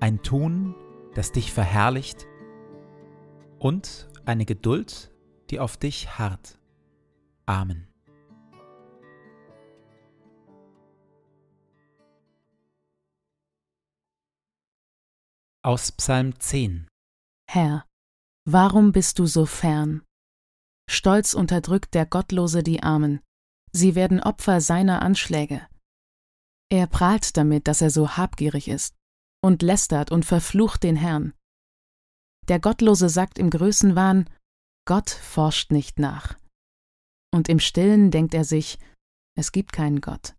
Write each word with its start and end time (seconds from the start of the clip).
ein 0.00 0.22
Tun, 0.22 0.74
das 1.14 1.30
dich 1.30 1.52
verherrlicht 1.52 2.26
und 3.58 4.08
eine 4.24 4.46
Geduld, 4.46 5.12
die 5.50 5.60
auf 5.60 5.76
dich 5.76 6.18
harrt. 6.18 6.58
Amen. 7.46 7.86
Aus 15.62 15.92
Psalm 15.92 16.40
10 16.40 16.88
Herr, 17.46 17.84
warum 18.46 18.92
bist 18.92 19.18
du 19.18 19.26
so 19.26 19.44
fern? 19.44 20.02
Stolz 20.88 21.34
unterdrückt 21.34 21.92
der 21.92 22.06
Gottlose 22.06 22.62
die 22.62 22.82
Armen, 22.82 23.20
sie 23.70 23.94
werden 23.94 24.20
Opfer 24.20 24.62
seiner 24.62 25.02
Anschläge. 25.02 25.66
Er 26.70 26.86
prahlt 26.86 27.36
damit, 27.36 27.68
dass 27.68 27.82
er 27.82 27.90
so 27.90 28.16
habgierig 28.16 28.68
ist 28.68 28.99
und 29.42 29.62
lästert 29.62 30.10
und 30.10 30.24
verflucht 30.24 30.82
den 30.82 30.96
Herrn. 30.96 31.34
Der 32.48 32.60
Gottlose 32.60 33.08
sagt 33.08 33.38
im 33.38 33.50
Größenwahn, 33.50 34.28
Gott 34.86 35.10
forscht 35.10 35.70
nicht 35.70 35.98
nach. 35.98 36.38
Und 37.32 37.48
im 37.48 37.60
stillen 37.60 38.10
denkt 38.10 38.34
er 38.34 38.44
sich, 38.44 38.78
es 39.36 39.52
gibt 39.52 39.72
keinen 39.72 40.00
Gott. 40.00 40.34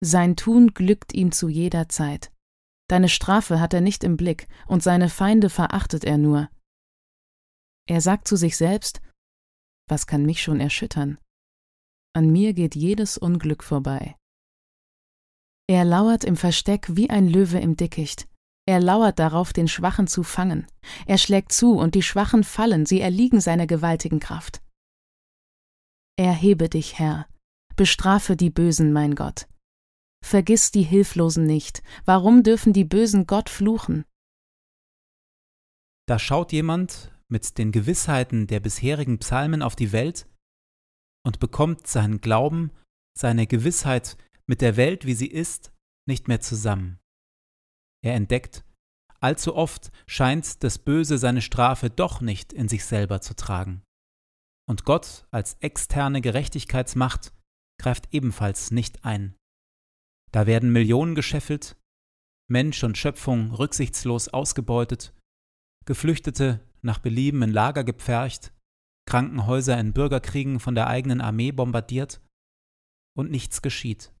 Sein 0.00 0.36
Tun 0.36 0.68
glückt 0.74 1.14
ihm 1.14 1.32
zu 1.32 1.48
jeder 1.48 1.88
Zeit. 1.88 2.32
Deine 2.88 3.08
Strafe 3.08 3.60
hat 3.60 3.74
er 3.74 3.80
nicht 3.80 4.04
im 4.04 4.16
Blick, 4.16 4.48
und 4.66 4.82
seine 4.82 5.08
Feinde 5.08 5.48
verachtet 5.50 6.04
er 6.04 6.18
nur. 6.18 6.50
Er 7.88 8.00
sagt 8.00 8.28
zu 8.28 8.36
sich 8.36 8.56
selbst, 8.56 9.00
was 9.88 10.06
kann 10.06 10.24
mich 10.24 10.42
schon 10.42 10.60
erschüttern? 10.60 11.18
An 12.14 12.30
mir 12.30 12.52
geht 12.52 12.74
jedes 12.74 13.18
Unglück 13.18 13.64
vorbei. 13.64 14.16
Er 15.68 15.84
lauert 15.84 16.24
im 16.24 16.36
Versteck 16.36 16.88
wie 16.96 17.10
ein 17.10 17.28
Löwe 17.28 17.58
im 17.58 17.76
Dickicht. 17.76 18.28
Er 18.66 18.80
lauert 18.80 19.18
darauf, 19.18 19.52
den 19.52 19.68
Schwachen 19.68 20.06
zu 20.06 20.22
fangen. 20.22 20.66
Er 21.06 21.18
schlägt 21.18 21.52
zu, 21.52 21.72
und 21.78 21.94
die 21.94 22.02
Schwachen 22.02 22.44
fallen, 22.44 22.86
sie 22.86 23.00
erliegen 23.00 23.40
seiner 23.40 23.66
gewaltigen 23.66 24.20
Kraft. 24.20 24.62
Erhebe 26.16 26.68
dich, 26.68 26.98
Herr, 26.98 27.26
bestrafe 27.74 28.36
die 28.36 28.50
Bösen, 28.50 28.92
mein 28.92 29.14
Gott. 29.14 29.48
Vergiss 30.24 30.70
die 30.70 30.82
Hilflosen 30.82 31.44
nicht. 31.44 31.82
Warum 32.04 32.42
dürfen 32.42 32.72
die 32.72 32.84
Bösen 32.84 33.26
Gott 33.26 33.50
fluchen? 33.50 34.04
Da 36.06 36.18
schaut 36.18 36.52
jemand 36.52 37.12
mit 37.28 37.58
den 37.58 37.72
Gewissheiten 37.72 38.46
der 38.46 38.60
bisherigen 38.60 39.18
Psalmen 39.18 39.62
auf 39.62 39.74
die 39.74 39.90
Welt 39.90 40.28
und 41.24 41.40
bekommt 41.40 41.86
seinen 41.86 42.20
Glauben, 42.20 42.70
seine 43.18 43.46
Gewissheit 43.46 44.16
mit 44.46 44.60
der 44.60 44.76
Welt, 44.76 45.06
wie 45.06 45.14
sie 45.14 45.28
ist, 45.28 45.72
nicht 46.06 46.28
mehr 46.28 46.40
zusammen. 46.40 46.98
Er 48.04 48.14
entdeckt, 48.14 48.64
allzu 49.20 49.54
oft 49.54 49.92
scheint 50.06 50.64
das 50.64 50.78
Böse 50.78 51.18
seine 51.18 51.42
Strafe 51.42 51.90
doch 51.90 52.20
nicht 52.20 52.52
in 52.52 52.68
sich 52.68 52.84
selber 52.84 53.20
zu 53.20 53.34
tragen. 53.34 53.82
Und 54.68 54.84
Gott 54.84 55.26
als 55.30 55.54
externe 55.60 56.20
Gerechtigkeitsmacht 56.20 57.32
greift 57.80 58.12
ebenfalls 58.12 58.70
nicht 58.70 59.04
ein. 59.04 59.36
Da 60.32 60.46
werden 60.46 60.72
Millionen 60.72 61.14
gescheffelt, 61.14 61.76
Mensch 62.50 62.82
und 62.82 62.98
Schöpfung 62.98 63.52
rücksichtslos 63.52 64.28
ausgebeutet, 64.28 65.14
Geflüchtete 65.84 66.60
nach 66.80 66.98
Belieben 66.98 67.42
in 67.42 67.50
Lager 67.50 67.84
gepfercht, 67.84 68.52
Krankenhäuser 69.06 69.78
in 69.78 69.92
Bürgerkriegen 69.92 70.58
von 70.58 70.74
der 70.74 70.86
eigenen 70.86 71.20
Armee 71.20 71.52
bombardiert, 71.52 72.20
und 73.16 73.30
nichts 73.30 73.62
geschieht 73.62 74.12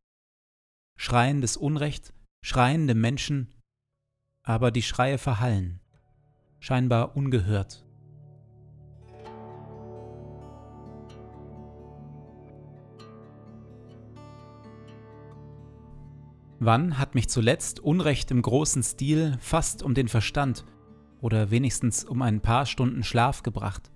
schreiendes 0.96 1.56
Unrecht, 1.56 2.12
schreiende 2.44 2.94
Menschen, 2.94 3.54
aber 4.42 4.70
die 4.70 4.82
Schreie 4.82 5.18
verhallen, 5.18 5.80
scheinbar 6.60 7.16
ungehört. 7.16 7.84
Wann 16.64 16.96
hat 16.96 17.16
mich 17.16 17.28
zuletzt 17.28 17.80
Unrecht 17.80 18.30
im 18.30 18.40
großen 18.40 18.84
Stil 18.84 19.36
fast 19.40 19.82
um 19.82 19.94
den 19.94 20.06
Verstand 20.06 20.64
oder 21.20 21.50
wenigstens 21.50 22.04
um 22.04 22.22
ein 22.22 22.40
paar 22.40 22.66
Stunden 22.66 23.02
Schlaf 23.02 23.42
gebracht? 23.42 23.90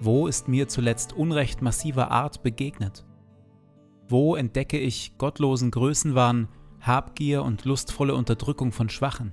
Wo 0.00 0.26
ist 0.26 0.48
mir 0.48 0.66
zuletzt 0.66 1.12
Unrecht 1.12 1.62
massiver 1.62 2.10
Art 2.10 2.42
begegnet? 2.42 3.04
Wo 4.08 4.36
entdecke 4.36 4.78
ich 4.78 5.16
gottlosen 5.18 5.70
Größenwahn, 5.70 6.48
Habgier 6.80 7.42
und 7.42 7.64
lustvolle 7.64 8.14
Unterdrückung 8.14 8.72
von 8.72 8.88
Schwachen? 8.90 9.32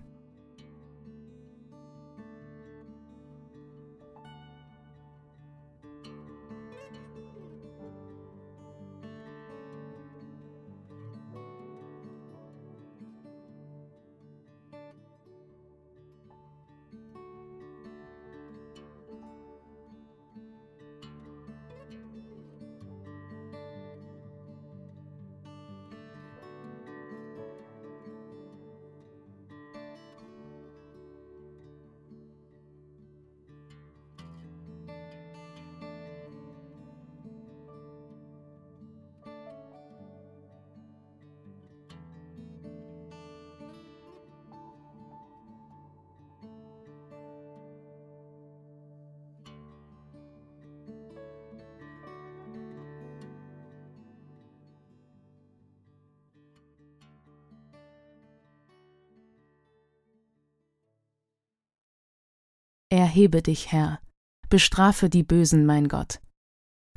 Erhebe 62.91 63.41
dich, 63.41 63.71
Herr, 63.71 64.01
bestrafe 64.49 65.09
die 65.09 65.23
Bösen, 65.23 65.65
mein 65.65 65.87
Gott. 65.87 66.21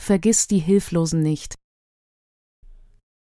Vergiss 0.00 0.48
die 0.48 0.58
Hilflosen 0.58 1.20
nicht. 1.20 1.54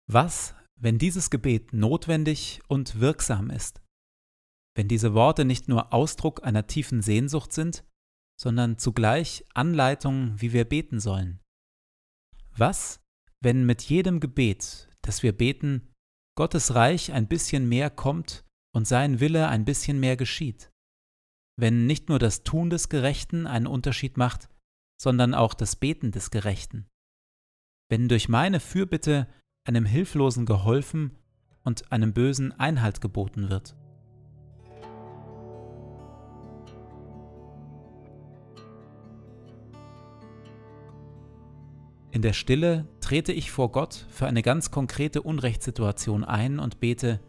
Was, 0.08 0.54
wenn 0.80 0.96
dieses 0.96 1.30
Gebet 1.30 1.72
notwendig 1.72 2.60
und 2.68 3.00
wirksam 3.00 3.50
ist? 3.50 3.82
Wenn 4.76 4.86
diese 4.86 5.14
Worte 5.14 5.44
nicht 5.44 5.66
nur 5.66 5.92
Ausdruck 5.92 6.44
einer 6.44 6.68
tiefen 6.68 7.02
Sehnsucht 7.02 7.52
sind, 7.52 7.84
sondern 8.40 8.78
zugleich 8.78 9.44
Anleitung, 9.52 10.40
wie 10.40 10.52
wir 10.52 10.64
beten 10.64 11.00
sollen? 11.00 11.40
Was, 12.56 13.00
wenn 13.42 13.66
mit 13.66 13.82
jedem 13.82 14.20
Gebet, 14.20 14.88
das 15.02 15.24
wir 15.24 15.36
beten, 15.36 15.92
Gottes 16.36 16.76
Reich 16.76 17.12
ein 17.12 17.26
bisschen 17.26 17.68
mehr 17.68 17.90
kommt 17.90 18.44
und 18.72 18.86
sein 18.86 19.18
Wille 19.18 19.48
ein 19.48 19.64
bisschen 19.64 19.98
mehr 19.98 20.16
geschieht? 20.16 20.69
Wenn 21.56 21.86
nicht 21.86 22.08
nur 22.08 22.18
das 22.18 22.42
Tun 22.42 22.70
des 22.70 22.88
Gerechten 22.88 23.46
einen 23.46 23.66
Unterschied 23.66 24.16
macht, 24.16 24.48
sondern 25.00 25.34
auch 25.34 25.54
das 25.54 25.76
Beten 25.76 26.10
des 26.12 26.30
Gerechten. 26.30 26.86
Wenn 27.88 28.08
durch 28.08 28.28
meine 28.28 28.60
Fürbitte 28.60 29.26
einem 29.64 29.84
Hilflosen 29.84 30.46
geholfen 30.46 31.18
und 31.62 31.92
einem 31.92 32.12
Bösen 32.12 32.52
Einhalt 32.58 33.00
geboten 33.00 33.50
wird. 33.50 33.76
In 42.12 42.22
der 42.22 42.32
Stille 42.32 42.88
trete 43.00 43.32
ich 43.32 43.50
vor 43.50 43.70
Gott 43.70 44.06
für 44.10 44.26
eine 44.26 44.42
ganz 44.42 44.70
konkrete 44.70 45.22
Unrechtssituation 45.22 46.24
ein 46.24 46.58
und 46.58 46.80
bete, 46.80 47.20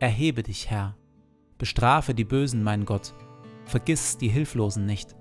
Erhebe 0.00 0.44
dich, 0.44 0.70
Herr, 0.70 0.96
bestrafe 1.56 2.14
die 2.14 2.24
Bösen, 2.24 2.62
mein 2.62 2.84
Gott, 2.84 3.14
Vergiss 3.68 4.16
die 4.16 4.30
Hilflosen 4.30 4.86
nicht. 4.86 5.14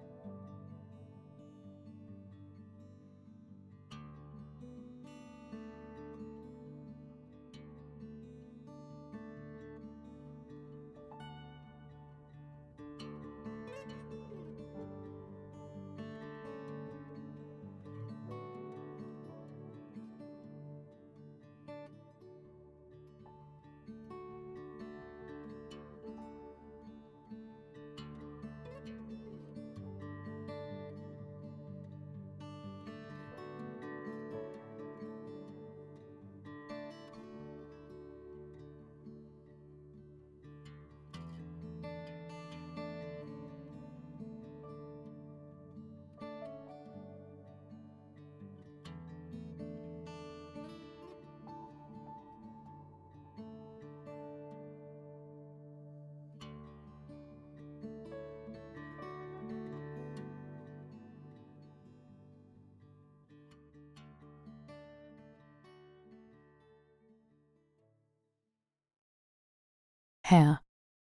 Herr, 70.29 70.61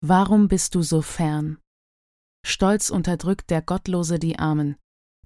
warum 0.02 0.50
bist 0.50 0.76
du 0.76 0.82
so 0.82 1.02
fern? 1.02 1.62
Stolz 2.46 2.90
unterdrückt 2.90 3.50
der 3.50 3.62
Gottlose 3.62 4.20
die 4.20 4.38
Armen, 4.38 4.76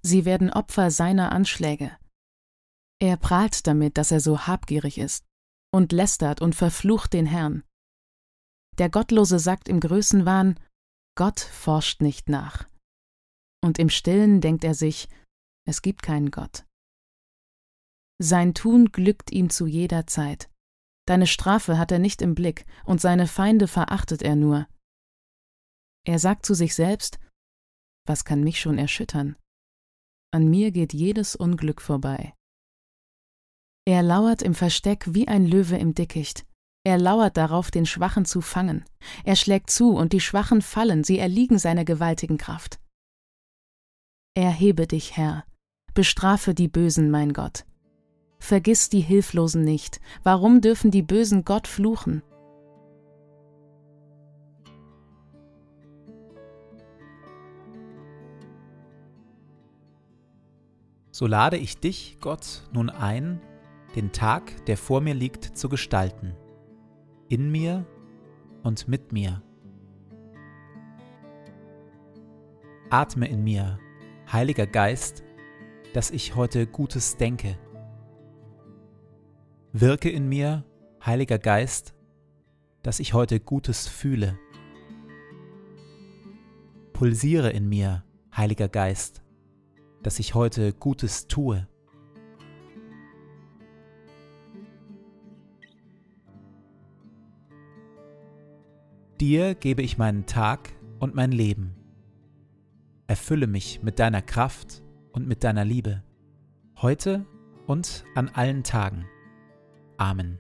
sie 0.04 0.24
werden 0.24 0.54
Opfer 0.54 0.92
seiner 0.92 1.32
Anschläge. 1.32 1.98
Er 3.02 3.18
prahlt 3.18 3.66
damit, 3.66 3.98
dass 3.98 4.12
er 4.12 4.20
so 4.20 4.46
habgierig 4.46 5.00
ist, 5.00 5.26
und 5.74 5.94
lästert 5.94 6.42
und 6.42 6.54
verflucht 6.54 7.14
den 7.14 7.26
Herrn. 7.26 7.64
Der 8.78 8.92
Gottlose 8.92 9.40
sagt 9.40 9.68
im 9.68 9.80
Größenwahn, 9.80 10.60
Gott 11.18 11.40
forscht 11.40 12.04
nicht 12.04 12.30
nach. 12.30 12.70
Und 13.64 13.80
im 13.80 13.90
stillen 13.90 14.42
denkt 14.42 14.64
er 14.64 14.76
sich, 14.76 15.10
es 15.68 15.82
gibt 15.82 16.04
keinen 16.04 16.30
Gott. 16.30 16.68
Sein 18.22 18.54
Tun 18.54 18.92
glückt 18.92 19.32
ihm 19.32 19.50
zu 19.50 19.66
jeder 19.66 20.06
Zeit. 20.06 20.51
Deine 21.08 21.28
Strafe 21.28 21.78
hat 21.78 21.92
er 21.92 22.00
nicht 22.00 22.22
im 22.22 22.36
Blick, 22.36 22.66
und 22.86 23.02
seine 23.02 23.28
Feinde 23.28 23.68
verachtet 23.68 24.22
er 24.22 24.36
nur. 24.36 24.68
Er 26.06 26.20
sagt 26.20 26.46
zu 26.46 26.54
sich 26.54 26.76
selbst, 26.76 27.20
was 28.08 28.26
kann 28.26 28.44
mich 28.44 28.60
schon 28.60 28.78
erschüttern? 28.78 29.36
An 30.34 30.50
mir 30.50 30.72
geht 30.72 30.94
jedes 30.94 31.36
Unglück 31.36 31.82
vorbei. 31.82 32.34
Er 33.86 34.02
lauert 34.04 34.42
im 34.42 34.54
Versteck 34.54 35.06
wie 35.14 35.28
ein 35.28 35.46
Löwe 35.46 35.78
im 35.78 35.94
Dickicht. 35.94 36.46
Er 36.84 36.98
lauert 36.98 37.38
darauf, 37.38 37.70
den 37.70 37.86
Schwachen 37.86 38.26
zu 38.26 38.42
fangen. 38.42 38.86
Er 39.24 39.36
schlägt 39.36 39.70
zu, 39.70 39.96
und 39.96 40.14
die 40.14 40.22
Schwachen 40.22 40.62
fallen, 40.62 41.04
sie 41.04 41.20
erliegen 41.20 41.60
seiner 41.60 41.86
gewaltigen 41.86 42.38
Kraft. 42.38 42.80
Erhebe 44.36 44.88
dich, 44.88 45.18
Herr, 45.18 45.46
bestrafe 45.94 46.56
die 46.56 46.68
Bösen, 46.68 47.12
mein 47.12 47.34
Gott. 47.34 47.66
Vergiss 48.42 48.90
die 48.90 49.02
Hilflosen 49.02 49.64
nicht. 49.64 50.02
Warum 50.24 50.62
dürfen 50.62 50.90
die 50.90 51.04
Bösen 51.04 51.46
Gott 51.46 51.68
fluchen? 51.68 52.24
So 61.12 61.28
lade 61.28 61.56
ich 61.58 61.78
dich, 61.78 62.18
Gott, 62.20 62.64
nun 62.74 62.90
ein, 62.90 63.40
den 63.96 64.12
Tag, 64.12 64.66
der 64.66 64.76
vor 64.76 65.02
mir 65.02 65.14
liegt, 65.14 65.56
zu 65.56 65.70
gestalten. 65.70 66.36
In 67.30 67.52
mir 67.52 67.86
und 68.64 68.88
mit 68.88 69.14
mir. 69.14 69.44
Atme 72.90 73.28
in 73.28 73.44
mir, 73.44 73.78
Heiliger 74.32 74.66
Geist, 74.66 75.24
dass 75.94 76.10
ich 76.10 76.36
heute 76.36 76.66
Gutes 76.66 77.18
denke 77.18 77.56
Wirke 79.74 80.10
in 80.10 80.28
mir, 80.28 80.66
Heiliger 81.06 81.40
Geist, 81.40 81.94
dass 82.84 83.00
ich 83.00 83.14
heute 83.14 83.40
Gutes 83.40 83.88
fühle. 83.88 84.38
Pulsiere 86.92 87.52
in 87.52 87.70
mir, 87.70 88.04
Heiliger 88.36 88.68
Geist, 88.68 89.22
dass 90.04 90.20
ich 90.20 90.36
heute 90.36 90.74
Gutes 90.74 91.28
tue. 91.28 91.70
Dir 99.22 99.56
gebe 99.56 99.84
ich 99.84 99.98
meinen 99.98 100.26
Tag 100.26 100.74
und 101.00 101.16
mein 101.16 101.32
Leben. 101.32 101.78
Erfülle 103.08 103.48
mich 103.48 103.82
mit 103.82 104.00
deiner 104.00 104.22
Kraft 104.22 104.84
und 105.14 105.30
mit 105.30 105.46
deiner 105.46 105.64
Liebe, 105.64 106.04
heute 106.82 107.26
und 107.68 108.04
an 108.16 108.28
allen 108.28 108.66
Tagen. 108.66 109.06
Amen. 110.02 110.40